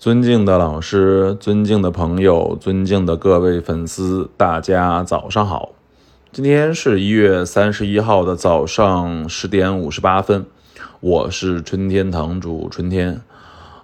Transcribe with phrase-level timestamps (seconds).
[0.00, 5.72] 尊敬的老师，尊敬的朋友，尊敬的各位粉丝，大家早上好。
[6.32, 10.46] 今天是一月三十一号的早上十点五十八分，
[11.00, 13.20] 我是春天堂主春天。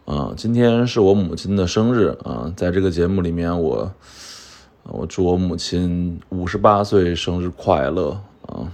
[0.07, 3.93] 啊，今天是我母亲的生日啊，在这个节目里面，我
[4.85, 8.65] 我祝我母亲五十八岁生日快乐啊。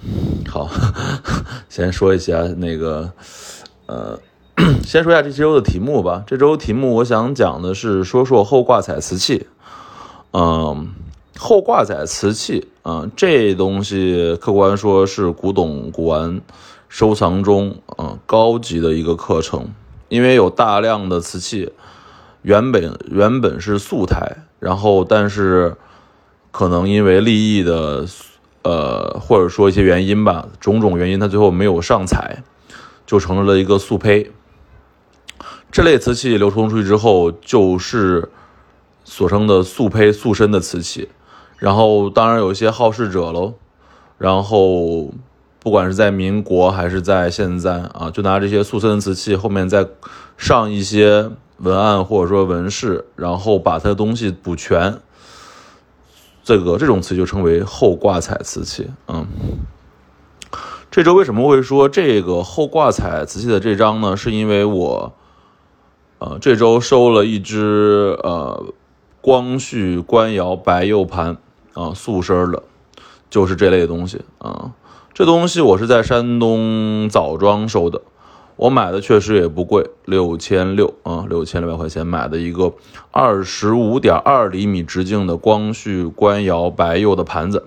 [0.47, 0.71] 好，
[1.69, 3.11] 先说一下那个，
[3.87, 4.17] 呃。
[4.85, 6.23] 先说一下这周的题目吧。
[6.27, 9.47] 这周题目我想讲的是说说后挂彩瓷器。
[10.33, 10.89] 嗯，
[11.37, 16.41] 后挂彩瓷器嗯，这东西客观说是古董古玩
[16.89, 19.69] 收藏中嗯高级的一个课程，
[20.09, 21.73] 因为有大量的瓷器
[22.43, 25.77] 原本原本是素胎，然后但是
[26.51, 28.07] 可能因为利益的
[28.63, 32.45] 呃或者说一些原因吧，种种原因，它最后没有上彩，
[33.05, 34.31] 就成了一个素胚。
[35.73, 38.29] 这类瓷器流通出去之后，就是
[39.05, 41.09] 所称的素胚素身的瓷器。
[41.57, 43.55] 然后，当然有一些好事者喽。
[44.19, 45.11] 然后，
[45.59, 49.89] 不管是在民国还是在现在啊，就拿这些素身瓷器后面再
[50.37, 54.99] 上一些文案或者说纹饰，然后把它的东西补全。
[56.45, 58.91] 这个这种瓷就称为后挂彩瓷器。
[59.09, 59.27] 嗯，
[60.91, 64.15] 这周为什么会说这个后挂彩瓷器的这张呢？
[64.15, 65.15] 是因为我。
[66.23, 68.73] 呃，这周收了一只呃
[69.21, 71.37] 光绪官窑白釉盘
[71.75, 72.63] 啊，素身的，
[73.29, 74.73] 就是这类东西啊。
[75.13, 78.01] 这东西我是在山东枣庄收的，
[78.55, 82.73] 我买的确实也不贵，六千六啊，六千六百块钱买的一个
[83.11, 87.67] 二十五点二厘米直径的光绪官窑白釉的盘子。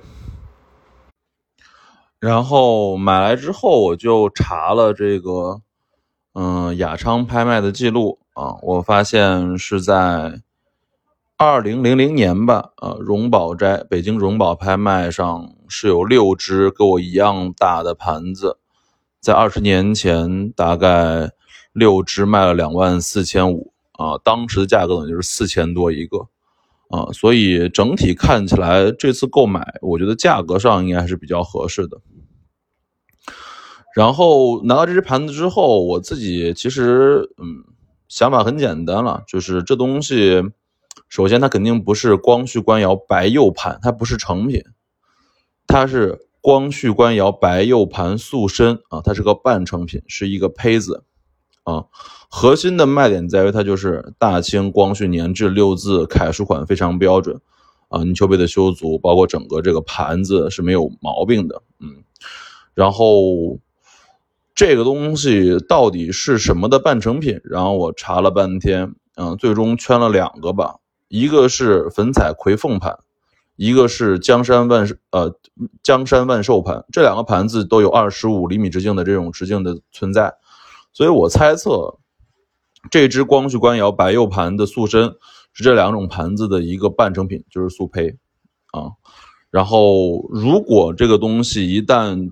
[2.22, 5.60] 然后买来之后，我就查了这个
[6.34, 8.20] 嗯雅昌拍卖的记录。
[8.36, 10.42] 啊，我发现是在
[11.38, 18.58] 二零零零年吧，呃，荣宝斋北京荣宝拍卖上是有六只跟我一样大的盘子，
[19.22, 21.32] 在二十年前大概
[21.72, 26.28] 六只卖了两万四千五啊，当时的价格呢就是四千多一个
[26.90, 32.02] 啊，所以整体看起来这次购买，我觉得价格上应该还是比较合适的。
[33.96, 37.75] 然后拿到这只盘子之后，我自己其实嗯。
[38.08, 40.44] 想法很简单了，就是这东西，
[41.10, 44.64] 首先它肯定不是光绪官窑白釉盘，它不是成品，
[45.66, 51.04] 它是光绪官窑白釉盘塑身啊，它是个半成品，是一个胚子
[51.64, 51.86] 啊。
[52.30, 57.42] 核心的卖点在于它就是大清光绪年制六字楷书款非常标准
[57.90, 62.04] 啊，泥鳅背的修足，包括整个这个盘子是没有毛病的，嗯，
[62.76, 63.58] 然后。
[64.56, 67.42] 这个东西到底是什么的半成品？
[67.44, 70.78] 然后我查了半天，嗯，最终圈了两个吧，
[71.10, 72.98] 一个是粉彩葵凤盘，
[73.58, 75.36] 一个是江山万呃
[75.84, 76.86] 江山万寿盘。
[76.90, 80.34] 这两个盘子都有二十五厘米直径的这种直径的存在，
[80.94, 81.98] 所以我猜测
[82.90, 85.16] 这只光绪官窑白釉盘的塑身
[85.52, 88.18] 是这两种盘子的一个半成品，就是素胚
[88.72, 88.92] 啊。
[89.52, 92.32] 然后如果这个东西一旦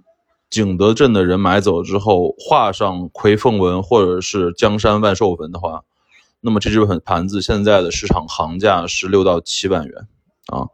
[0.53, 5.83] 景德镇的人买走之后，画上奎凤纹或者是江山万寿纹的话，
[6.41, 10.07] 那么这只盘盘子现在的市场行价是六到七万元
[10.45, 10.69] 啊，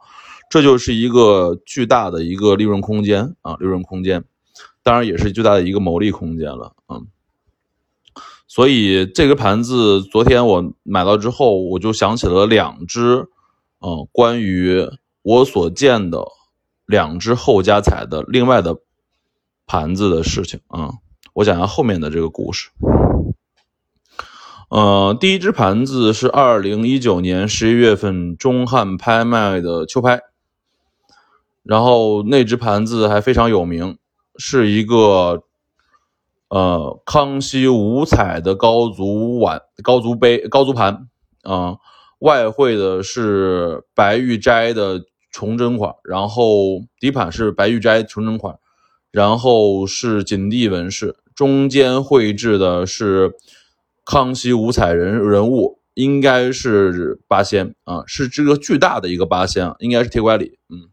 [0.50, 4.26] 这就是一个巨大的一个利润空间啊，利润空间，
[4.84, 7.08] 当然也是巨大的一个牟利空间了嗯。
[8.50, 13.30] 所以这个盘子昨天我买到之后，我就想起了两只，
[13.80, 14.86] 嗯，关于
[15.22, 16.26] 我所见的
[16.86, 18.76] 两只后加彩的另外的。
[19.69, 20.94] 盘子的事情啊，
[21.31, 22.72] 我讲下后面的这个故事。
[24.72, 30.22] 呃，第一只盘子是二零一九年十一月份中汉拍卖的秋拍，
[31.62, 34.00] 然后那只盘子还非常有名，
[34.38, 35.44] 是一个
[36.47, 41.07] 呃康熙五彩的高足碗、高足杯、高足盘
[41.44, 41.77] 啊，
[42.18, 48.57] 外绘的是白玉斋的崇祯款，然后底盘是白玉斋崇祯款。
[49.12, 53.34] 然后是锦地纹饰，中间绘制的是
[54.06, 60.60] 康熙五彩人人物，应该是八仙啊，是这个巨大的一个八仙，应该是铁拐李。
[60.70, 60.90] 嗯，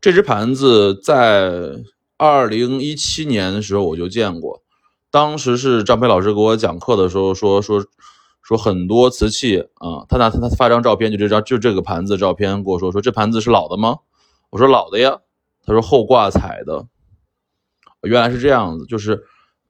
[0.00, 1.82] 这只盘子在
[2.16, 4.62] 二零一七年的时候我就见过，
[5.10, 7.84] 当时是张培老师给我讲课的时候说说
[8.40, 13.96] 说很多瓷器啊，他拿他他发张照片，就这张就这个盘子照片跟我说说这盘子是老的吗？
[14.50, 15.18] 我说老的呀。
[15.68, 16.86] 他说后挂彩的，
[18.00, 19.22] 原来是这样子，就是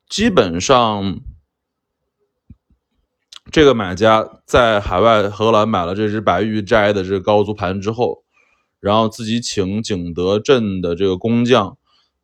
[0.09, 1.19] 基本上
[3.51, 8.23] 这个买家在海外荷兰买了这只白玉斋的这个高足盘之后，
[8.79, 11.77] 然后自己请景德镇的这个工匠，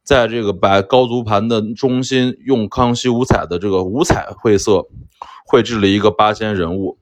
[0.05, 4.87] 在这个白高足盘的中心用康熙五彩的这个五彩绘色
[5.44, 7.00] 绘制了一个八仙人物。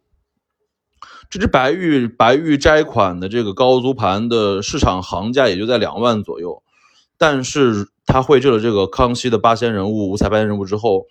[1.32, 6.62] 这只白玉白玉斋款的这个高足盘的市场行价也就在两万左右，
[7.16, 11.06] 但是他绘制了这个康熙的八仙人物五彩八仙人物之后。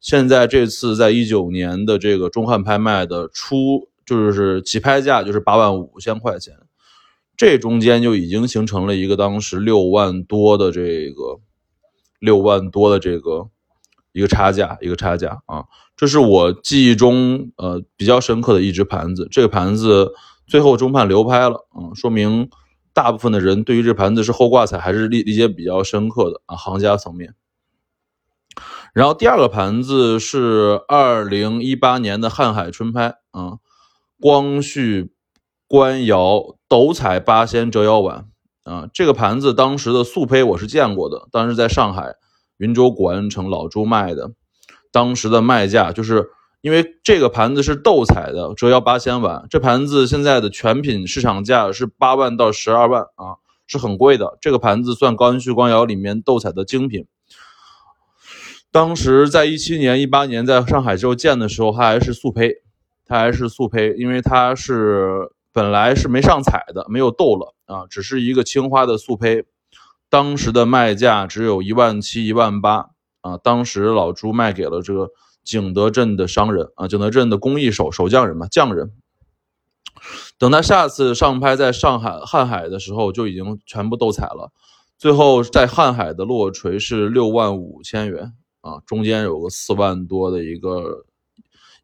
[0.00, 6.54] 现在这次在一九年的这个中汉拍卖的初，就是起拍价就是八万五千块钱，
[7.36, 11.40] 这中间就已经形成了一个当时六万多的这个
[12.18, 13.50] 六万多的这个
[14.12, 15.64] 一个差价，一个差价啊，
[15.96, 19.28] 这是我记忆中呃比较深刻的一只盘子。
[19.30, 20.12] 这个盘子
[20.46, 22.50] 最后中判流拍了，嗯，说明
[22.92, 27.34] 大部分的人对于这盘子是后挂彩还是理理解比较深刻的啊，行家层面。
[28.92, 33.58] 然后第二个盘子是二零一八年的瀚海春拍啊，
[34.20, 35.12] 光绪
[35.68, 38.26] 官窑斗彩八仙折腰碗
[38.64, 42.16] 啊，这个盘子当时的速胚我是见过的，当时在上海
[42.60, 44.32] 云州古玩城老朱卖的，
[44.92, 46.28] 当时的卖价就是
[46.60, 54.36] 因为这个盘子是斗彩的折腰八千碗，这盘子现在的全品市场价是八万到十二万啊，是很贵的。
[54.42, 57.06] 这个盘子算光绪官窑里面斗彩的精品。
[58.70, 62.56] 当时在一七年、一八年在上海之后建的时候，它还是素胚，
[63.06, 69.46] 它还是素胚，因为它是本来是没上彩的，没有斗了啊，只是一个青花的素胚。
[70.10, 72.90] 当时的卖价只有一万七、一万八
[73.22, 73.38] 啊。
[73.38, 75.10] 当时老朱卖给了这个
[75.42, 78.92] 景德镇的商人啊，景德镇的工艺手手匠人嘛，匠人。
[80.36, 84.52] 等他下次上拍在上海瀚海的时候，就已经全部斗彩了。
[84.98, 88.34] 最后在瀚海的落锤是六万五千元。
[88.62, 91.06] 啊，中间有个四万多的一个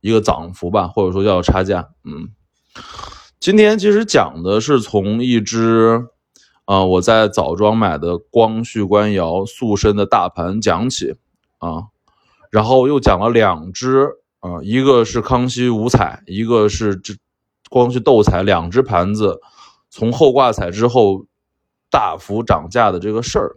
[0.03, 1.89] 一个涨幅吧，或者说叫差价。
[2.05, 2.29] 嗯，
[3.41, 6.07] 今天其实讲的是从一只
[6.67, 11.15] 啊我在枣庄买的光绪官窑塑身的大盘讲起
[11.59, 11.85] 啊，
[12.51, 14.09] 然后又讲了两只
[14.41, 17.15] 啊，一个是康熙五彩，一个是这
[17.71, 19.41] 光绪斗彩，两只盘子
[19.89, 21.27] 从后挂彩之后
[21.91, 23.57] 大幅涨价的这个事儿。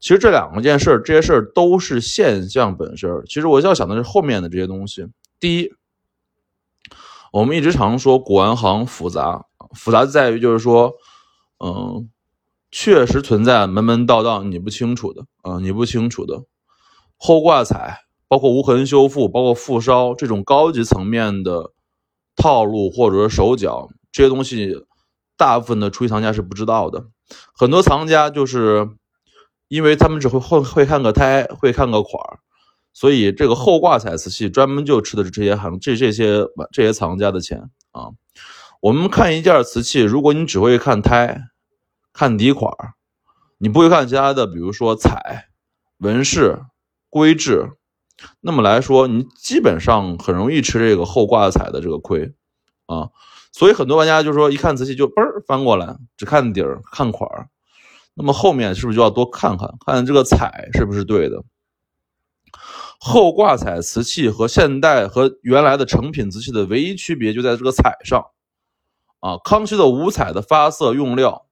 [0.00, 3.10] 其实这两件事儿这些事儿都是现象本身。
[3.26, 5.06] 其实我要想的是后面的这些东西。
[5.40, 5.72] 第一，
[7.32, 9.44] 我们一直常说古玩行复杂，
[9.74, 10.94] 复杂在于就是说，
[11.58, 12.08] 嗯，
[12.70, 16.42] 确实存在门门道道你不清楚的啊，你不清楚的
[17.16, 21.72] 后挂彩，包括无痕修复，包括复烧这种高级层面的
[22.36, 24.84] 套路或者手脚这些东西，
[25.36, 27.06] 大部分的初级藏家是不知道的。
[27.54, 28.88] 很多藏家就是。
[29.70, 32.40] 因为他们只会会会看个胎，会看个款儿，
[32.94, 36.42] 所以这个后挂彩瓷器专门就吃的是这些行这这些
[36.72, 37.58] 这些藏家的钱
[37.92, 38.08] 啊。
[38.80, 41.38] 我们看一件瓷器，如果你只会看胎、
[42.18, 42.94] 看底款儿，
[43.58, 45.46] 你不会看其他的，比如说彩、
[45.98, 46.64] 纹饰、
[47.08, 47.74] 规制，
[48.40, 52.34] 那么来说，你基本上很容易吃这个后挂彩的这个亏
[52.86, 53.10] 啊。
[53.52, 57.50] 所以很多玩家就说，一看瓷器就嘣儿翻过来，只看底儿、看款儿。
[58.14, 61.44] 那么后面是不是就要多看看，看这个彩是不是对的？
[62.98, 68.26] 后挂彩瓷器和现代和原来的成品瓷器的唯一区别就在这个彩上
[69.20, 69.38] 啊。
[69.44, 71.46] 康熙的五彩的发色用料，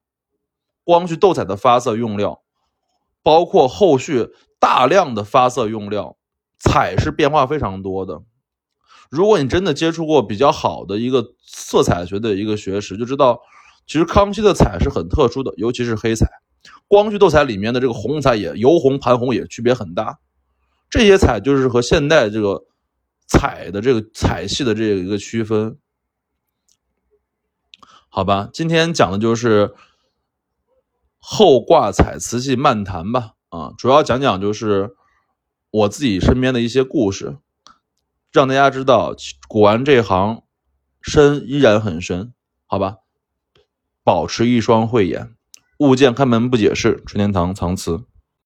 [0.86, 2.42] 光绪斗彩的发色用料，
[3.24, 4.28] 包括后续
[4.60, 6.16] 大量的发色用料，
[6.60, 8.22] 彩是变化非常多的。
[9.10, 13.40] 如果你真的接触过比较好的一个色彩学的一个学识，就知道
[13.84, 16.28] 其实康熙的彩是很特殊的，尤其是黑彩。
[16.86, 20.20] 光绪斗彩里面的这个红彩也油红盘红也区别很大，
[20.88, 22.64] 这些彩就是和现代这个
[23.26, 25.78] 彩的这个彩系的这个一个区分，
[28.08, 28.48] 好吧？
[28.52, 29.74] 今天讲的就是
[31.28, 34.94] 后挂彩瓷器漫谈吧，啊，主要讲讲就是
[35.72, 37.38] 我自己身边的一些故事，
[38.30, 39.12] 让大家知道
[39.48, 40.44] 古玩这行
[41.02, 42.32] 深依然很深，
[42.66, 42.98] 好吧？
[44.04, 45.34] 保持一双慧眼。
[45.80, 48.04] 物件开门不解释，春天堂藏瓷。